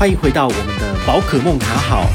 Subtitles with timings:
[0.00, 2.06] 欢迎回到我们的宝可梦卡好。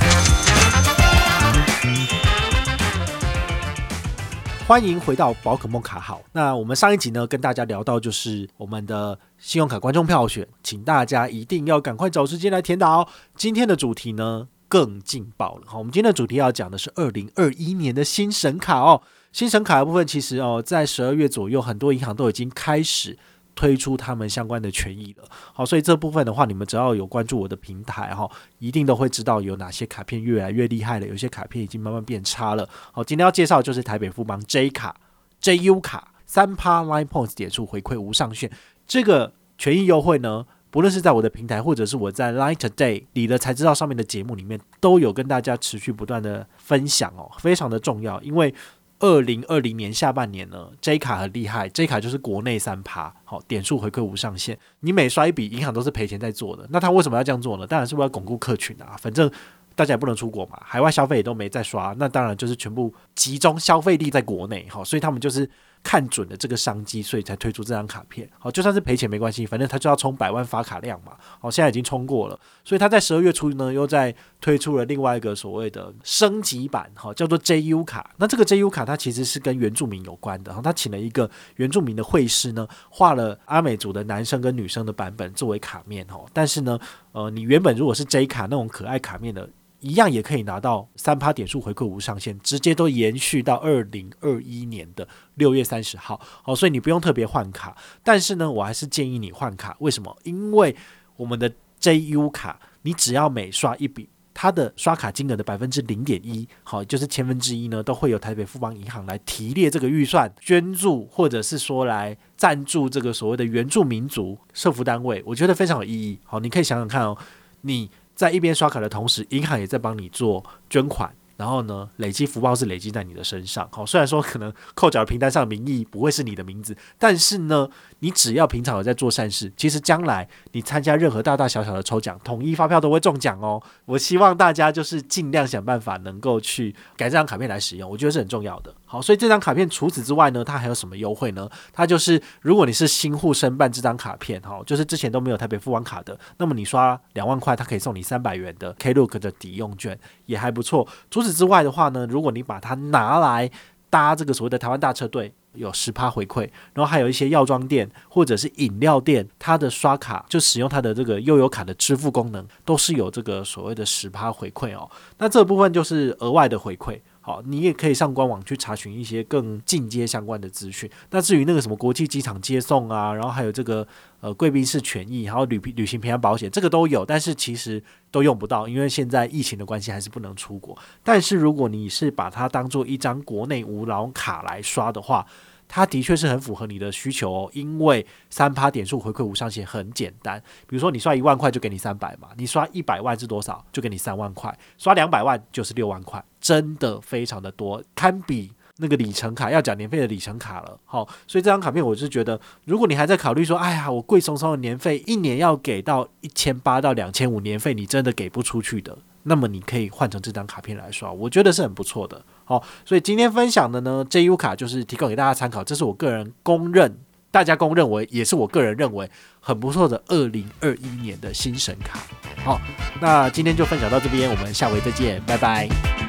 [4.67, 6.19] 欢迎回到宝可梦卡好。
[6.31, 13.07] 那我们上一集呢，跟大家聊到就是我们的信用卡观众票选，请大家一定要赶快找时间来填答哦。
[13.35, 18.99] 今天的主题呢更劲爆了，好，我们今天的主题要讲的是二零二一年的新神卡哦。
[19.31, 23.15] 新神卡的部分，其实哦，在十二月左右，很多银行都已经开始。
[23.55, 32.67] 推出他们相关的权益了，好，所以这部分的话，你们只要有关注我的平台哈，一定都会知道有哪些卡片越来越厉害了，有些卡片已经慢慢变差了。
[32.91, 34.95] 好，今天要介绍就是台北富邦 J 卡
[35.41, 38.51] JU 卡三趴 Line Points 点数回馈无上限，
[38.85, 48.53] 这个权益优惠呢，不论是在我的平台或者是我在 Line Today 理了财知道上面的节目里面，都有跟大家持续不断的分享哦，非常的重要，因为。
[48.99, 56.65] 二零二零年下半年呢，J 卡很厉害，J 卡就是国内三趴，好，点数回馈无上限，你每刷一笔，银行都是赔钱在做的。
[56.69, 57.67] 那他为什么要这样做呢？
[57.67, 59.29] 当然是为了巩固客群啊，反正
[59.75, 65.49] 大家也不能出国嘛，海外消费也都没在刷，那当然就是全部集中消费力在国内，好，所以他们就是。
[65.85, 68.27] 看准了这个商机，所以才推出这张卡片。
[68.39, 71.15] 好，就算是赔钱没关系，反正他就要冲百万发卡量嘛。
[71.39, 78.09] 好，现在已经冲过了，所以他在十二月初呢，又在推出了另外一个所谓的升级版，好，叫做 JU 卡。
[78.17, 86.25] 那这个 JU 卡它其实是跟原住民有关的，然后，他请了一个原住民的绘师呢，画了阿美族的男生跟女生的版本作为卡面，哈。
[86.33, 86.79] 但是呢，
[87.11, 89.47] 呃，你原本如果是 J 卡那种可爱卡面的。
[89.85, 96.19] 一样也可以拿到三趴点数回馈无上限，直接都延续到二零二一年的六月三十号。
[96.41, 99.77] 好，所以你不用特别换卡，但是呢，我还是建议你换卡。
[99.79, 100.17] 为什么？
[100.23, 100.75] 因为
[101.17, 115.21] 我们的 JU 卡，你只要每刷一笔，它的刷卡金额的百分之零点一，好，就是千分之一呢，都会有台北富邦银行来提列这个预算捐助，或者是说来赞助这个所谓的原住民族社福单位。
[115.27, 116.19] 我觉得非常有意义。
[116.23, 117.15] 好，你可以想想看哦，
[117.61, 117.91] 你。
[118.15, 121.13] 在一边刷卡的同时，银行也在帮你做捐款。
[121.37, 123.67] 然后呢，累积福报是累积在你的身上。
[123.69, 127.69] 好，虽然说可能扣缴的凭单上的名义不会是你的名字，但是呢，
[127.99, 133.61] 你只要平常有在做善事，其实将来你参加任何大大小小的抽奖，统一发票都会中奖哦。
[133.85, 138.73] 我希望大家就是尽量想办法能够去改这张卡片来使用，我觉得是很重要的。
[138.85, 141.49] 好，所以这张卡片除此之外呢，它还有什么优惠呢？
[141.73, 150.87] 它就是如果你是新户申办这张卡片，哈，就是之前都没有台北富邦卡的，那么你刷两万块，它可以送你三百元的 Klook 的抵用券，也还不错。
[151.09, 153.49] 除此之外的话呢，如果你把它拿来
[153.95, 156.41] 搭这个所谓的台湾大车队，有十趴回馈，
[156.73, 164.91] 然后还有一些药妆店或者是饮料店，它的刷卡就使用它的这个悠游卡的支付功能，都是有这个所谓的十趴回馈哦。
[165.17, 166.99] 那这部分就是额外的回馈。
[167.25, 170.87] 好，你也可以上官网去查询一些更进阶相关的资讯。
[171.09, 173.87] 那至于那个什么国际机场接送啊，然后还有这个
[174.19, 180.77] 呃贵宾室权益，还有旅旅行平安保险，这个都有，但是其实都用不到，因为现在疫情的关系还是不能出国。
[181.03, 185.25] 但是如果你是把它当做一张国内无劳卡来刷的话，
[185.67, 193.65] 它的确是很符合你的需求哦，因为三趴点数回馈无上限很简单，比如说你刷一万块就给你三百嘛，你刷一百万是多少？
[193.71, 200.79] 就给你三万块，刷两百万就是六万块，真的非常的多，堪比那个里程卡要缴年费的里程卡了。
[200.85, 208.97] 好，所以这张卡片我是觉得，如果你还在考虑说，哎呀，我贵松松的年费一年要给到一千八到两千五年费，你真的给不出去的。
[209.23, 212.23] 那么你可以换成这张卡片来刷，我觉得是很不错的。
[212.45, 216.95] 好，所以今天分享的呢，JU 卡就是提供给大家参考，这是我个人公认，
[217.31, 221.99] 大家公认为也是我个人认为很不错的二零二一年的新神卡。
[222.43, 222.61] 好，
[223.01, 226.04] 那今天就分享到这边，我们下回再见，拜拜。